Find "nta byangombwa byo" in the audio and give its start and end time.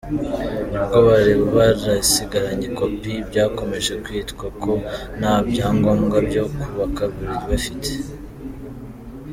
5.19-6.43